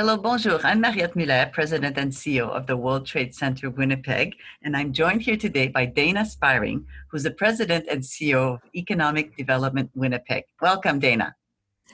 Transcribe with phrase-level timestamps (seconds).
[0.00, 0.58] Hello, bonjour.
[0.64, 5.20] I'm Mariette Mulaire, President and CEO of the World Trade Center Winnipeg, and I'm joined
[5.20, 10.44] here today by Dayna Spiring, who's the President and CEO of Economic Development Winnipeg.
[10.62, 11.34] Welcome, Dayna.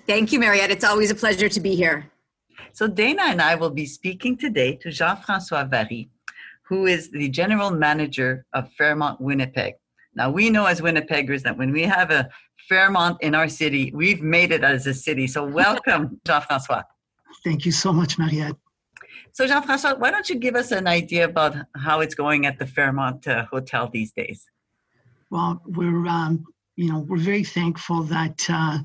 [0.06, 0.70] Thank you, Mariette.
[0.70, 2.08] It's always a pleasure to be here.
[2.72, 6.08] So, Dayna and I will be speaking today to Jean Francois Vary,
[6.62, 9.74] who is the General Manager of Fairmont Winnipeg.
[10.14, 12.28] Now, we know as Winnipeggers that when we have a
[12.68, 15.26] Fairmont in our city, we've made it as a city.
[15.26, 16.84] So, welcome, Jean Francois.
[17.44, 18.56] Thank you so much, Mariette.
[19.32, 22.58] So, Jean Francois, why don't you give us an idea about how it's going at
[22.58, 24.46] the Fairmont uh, Hotel these days?
[25.30, 28.78] Well, we're um, you know we're very thankful that uh,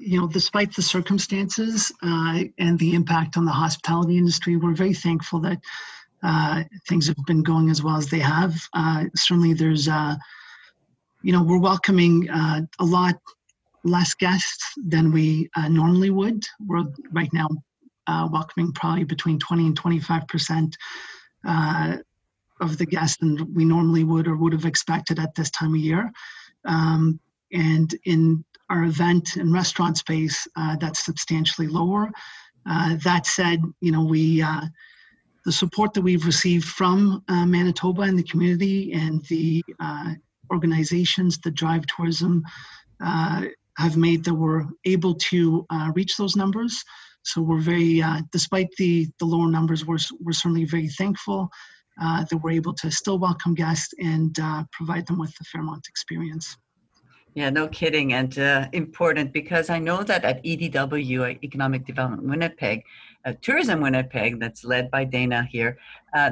[0.00, 4.94] you know despite the circumstances uh, and the impact on the hospitality industry, we're very
[4.94, 5.60] thankful that
[6.22, 8.54] uh, things have been going as well as they have.
[8.72, 10.16] Uh, certainly, there's uh,
[11.22, 13.14] you know we're welcoming a lot
[13.84, 16.42] less guests than we uh, normally would.
[16.66, 17.48] We're right now
[18.06, 20.76] uh, welcoming probably between 20 and 25 percent
[21.46, 21.98] uh,
[22.60, 25.80] of the guests than we normally would or would have expected at this time of
[25.80, 26.10] year.
[26.64, 27.20] Um,
[27.52, 32.10] and in our event and restaurant space, uh, that's substantially lower.
[32.66, 34.62] Uh, that said, you know we uh,
[35.44, 39.62] the support that we've received from Manitoba and the community and the
[40.50, 42.42] organizations that drive tourism
[43.04, 43.44] uh,
[43.76, 46.82] have made that we're able to uh, reach those numbers.
[47.22, 51.48] So we're very, uh, despite the the lower numbers, we're we're certainly very thankful
[52.00, 55.86] uh, that we're able to still welcome guests and uh, provide them with the Fairmont
[55.88, 56.56] experience.
[57.34, 62.84] Yeah, no kidding, and uh, important because I know that at EDW, Economic Development Winnipeg,
[63.24, 65.76] uh, Tourism Winnipeg, that's led by Dayna here,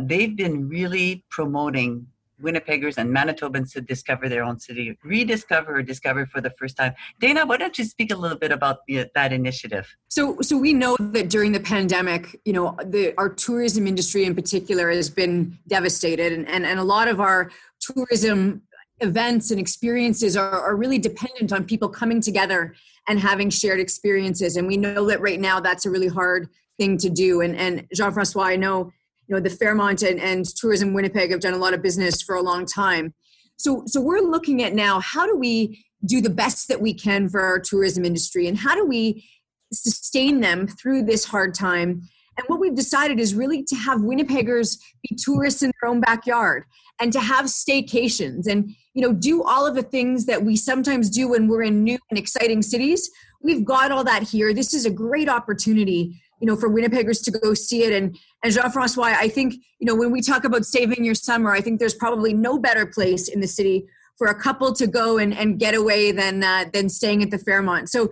[0.02, 2.06] they've been really promoting
[2.42, 6.94] Winnipeggers and Manitobans to discover their own city, rediscover or discover for the first time.
[7.20, 9.86] Dayna, why don't you speak a little bit about the, that initiative?
[10.08, 14.34] So, so we know that during the pandemic, you know, the, our tourism industry in
[14.34, 17.50] particular has been devastated, and, and, and a lot of our
[17.80, 18.62] tourism
[19.00, 22.74] events and experiences are, are really dependent on people coming together
[23.08, 24.56] and having shared experiences.
[24.56, 26.48] And we know that right now that's a really hard
[26.78, 27.40] thing to do.
[27.40, 28.92] And, and Jean Francois, I know
[29.32, 32.34] you know the Fairmont and, and Tourism Winnipeg have done a lot of business for
[32.34, 33.14] a long time.
[33.56, 37.30] So so we're looking at now how do we do the best that we can
[37.30, 39.26] for our tourism industry and how do we
[39.72, 42.02] sustain them through this hard time
[42.36, 44.78] and what we've decided is really to have Winnipeggers
[45.08, 46.64] be tourists in their own backyard
[47.00, 51.08] and to have staycations and you know do all of the things that we sometimes
[51.08, 53.10] do when we're in new and exciting cities.
[53.42, 54.52] We've got all that here.
[54.52, 57.92] This is a great opportunity you know for winnipeggers to go see it.
[57.94, 61.60] And and jean-francois i think you know when we talk about saving your summer i
[61.60, 63.86] think there's probably no better place in the city
[64.22, 67.38] for a couple to go and, and get away than uh, than staying at the
[67.38, 67.90] fairmont.
[67.90, 68.08] So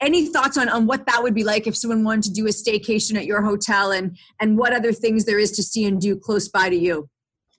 [0.00, 2.50] any thoughts on, on what that would be like if someone wanted to do a
[2.50, 6.16] staycation at your hotel and and what other things there is to see and do
[6.16, 7.08] close by to you?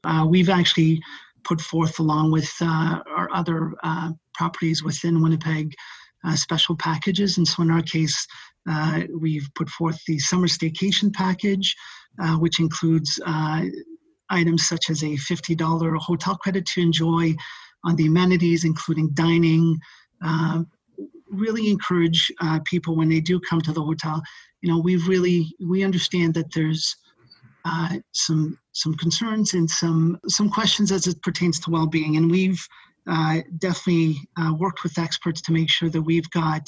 [0.03, 1.00] Uh, we've actually
[1.44, 5.73] put forth along with uh, our other uh, properties within winnipeg
[6.25, 7.38] uh, special packages.
[7.38, 8.25] And so in our case
[9.19, 11.75] we've put forth the summer staycation package,
[12.22, 13.63] uh, which includes uh,
[14.29, 17.34] items such as a $50 hotel credit to enjoy
[17.84, 19.79] on the amenities, including dining.
[20.23, 20.63] Uh,
[21.31, 24.22] really encourage uh, people when they do come to the hotel.
[24.62, 26.96] You know, we really we understand that there's
[27.66, 32.66] uh, some some concerns and some some questions as it pertains to well-being, and we've
[33.57, 34.18] definitely
[34.57, 36.62] worked with experts to make sure that we've got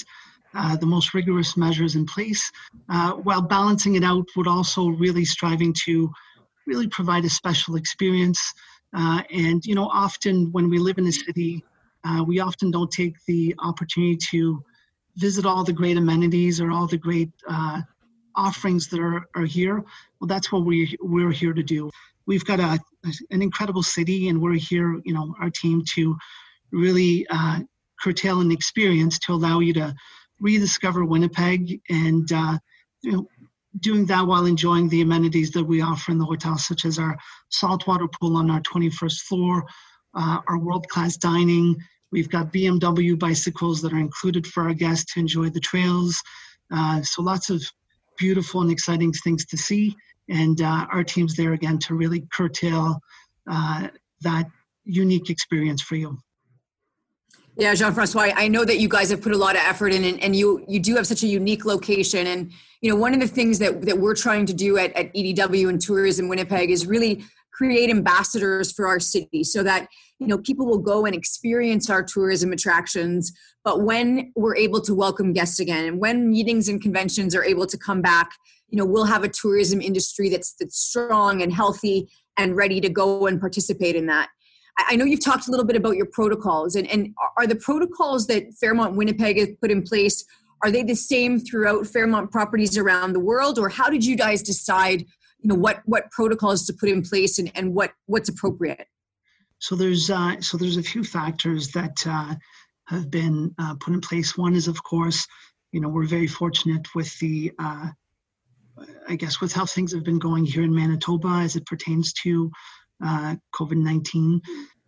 [0.55, 2.51] uh, the most rigorous measures in place,
[2.89, 6.09] uh, while balancing it out with also really striving to
[6.66, 8.53] really provide a special experience.
[8.93, 11.63] Uh, and, you know, often when we live in a city,
[12.05, 14.63] uh, we often don't take the opportunity to
[15.17, 17.81] visit all the great amenities or all the great uh,
[18.35, 19.83] offerings that are, are here.
[20.19, 21.89] Well, that's what we, we're here to do.
[22.25, 22.79] We've got a,
[23.29, 26.17] an incredible city, and we're here, you know, our team to
[26.72, 27.27] really
[28.01, 29.95] curtail an experience to allow you to
[30.45, 32.58] rediscover Winnipeg and uh,
[33.02, 33.28] you know,
[33.79, 37.17] doing that while enjoying the amenities that we offer in the hotel, such as our
[37.49, 39.66] saltwater pool on our 21st floor,
[40.14, 41.75] uh, our world class dining.
[42.11, 46.22] We've got BMW bicycles that are included for our guests to enjoy the trails.
[46.72, 47.61] Uh, so lots of
[48.17, 49.96] beautiful and exciting things to see.
[50.29, 52.99] And uh, our team's there again to really curtail
[53.49, 53.90] uh,
[54.22, 54.46] that
[54.85, 56.17] unique experience for you.
[57.57, 60.19] Yeah, Jean-Francois, I know that you guys have put a lot of effort in and,
[60.22, 62.28] and you you do have such a unique location.
[62.28, 65.13] And you know, one of the things that, that we're trying to do at, at
[65.13, 67.23] EDW and Tourism Winnipeg is really
[67.55, 69.87] create ambassadors for our city so that
[70.19, 73.31] you know people will go and experience our tourism attractions
[73.63, 77.66] but when we're able to welcome guests again and when meetings and conventions are able
[77.66, 78.29] to come back
[78.69, 82.90] you know we'll have a tourism industry that's that's strong and healthy and ready to
[82.90, 84.29] go and participate in that
[84.77, 88.27] I know you've talked a little bit about your protocols, and, and are the protocols
[88.27, 90.25] that Fairmont Winnipeg has put in place
[90.63, 94.41] are they the same throughout Fairmont properties around the world, or how did you guys
[94.41, 95.01] decide,
[95.39, 98.87] you know, what what protocols to put in place and, and what what's appropriate?
[99.59, 102.35] So there's uh, so there's a few factors that uh,
[102.87, 104.37] have been uh, put in place.
[104.37, 105.27] One is, of course,
[105.72, 107.89] you know, we're very fortunate with the uh,
[109.07, 112.51] I guess with how things have been going here in Manitoba as it pertains to
[113.03, 114.42] uh, COVID 19.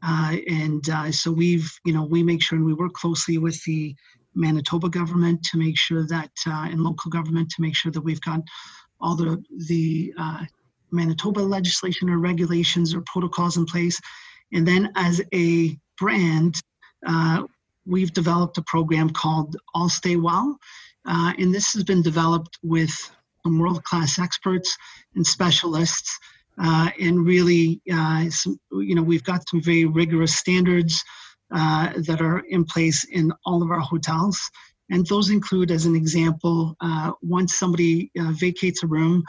[0.04, 3.62] Uh, and uh, so we've, you know, we make sure and we work closely with
[3.64, 3.96] the
[4.36, 8.22] Manitoba government to make sure that, uh, and local government to make sure that we've
[8.22, 8.42] got
[9.02, 10.44] all the, the uh,
[10.92, 14.00] Manitoba legislation or regulations or protocols in place.
[14.54, 16.62] And then as a brand,
[17.86, 20.58] we've developed a program called All Stay Well.
[21.06, 22.94] and this has been developed with
[23.44, 24.78] some world class experts
[25.16, 26.20] and specialists
[26.62, 31.04] uh, and really, uh, some, you know, we've got some very rigorous standards
[31.54, 34.40] uh, that are in place in all of our hotels.
[34.90, 39.24] And those include, as an example, uh, once somebody vacates a room,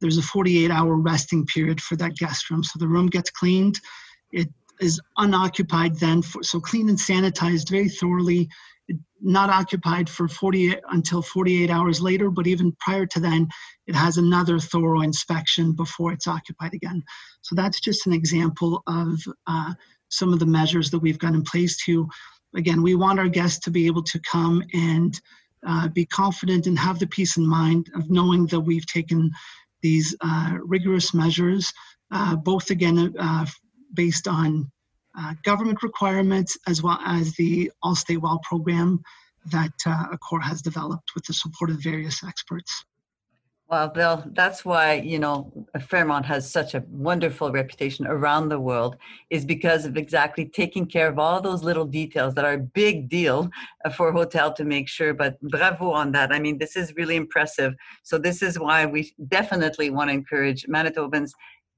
[0.00, 2.64] there's a 48 hour resting period for that guest room.
[2.64, 3.78] So the room gets cleaned.
[4.32, 4.48] It
[4.80, 8.48] is unoccupied then, for, so cleaned and sanitized very thoroughly
[9.22, 13.48] not occupied for 48 until 48 hours later, but even prior to then,
[13.86, 17.02] it has another thorough inspection before it's occupied again.
[17.42, 19.74] So that's just an example of uh,
[20.08, 22.08] some of the measures that we've got in place to,
[22.56, 25.18] again, we want our guests to be able to come and
[25.66, 29.30] uh, be confident and have the peace in mind of knowing that we've taken
[29.82, 31.72] these uh, rigorous measures,
[32.10, 33.46] uh, both again uh,
[33.94, 34.70] based on
[35.18, 39.02] uh, government requirements as well as the All Stay Well program
[39.50, 42.84] that uh, Accor has developed with the support of various experts.
[43.72, 45.50] Well, Bill, that's why, you know,
[45.80, 48.98] Fairmont has such a wonderful reputation around the world
[49.30, 53.08] is because of exactly taking care of all those little details that are a big
[53.08, 53.50] deal
[53.86, 55.14] uh, for a hotel to make sure.
[55.14, 56.32] But bravo on that.
[56.32, 57.74] I mean, this is really impressive.
[58.02, 61.30] So this is why we definitely want to encourage Manitobans,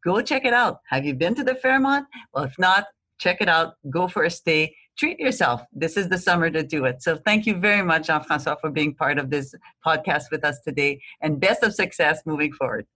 [0.02, 0.80] go check it out.
[0.88, 2.06] Have you been to the Fairmont?
[2.32, 2.86] Well, if not,
[3.18, 5.62] check it out, go for a stay, treat yourself.
[5.72, 7.02] This is the summer to do it.
[7.02, 10.60] So thank you very much, Jean Francois, for being part of this podcast with us
[10.60, 12.86] today and best of success moving forward.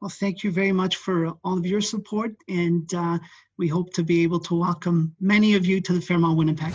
[0.00, 3.18] Well, thank you very much for all of your support, and uh,
[3.58, 6.72] we hope to be able to welcome many of you to the Fairmont Winnipeg.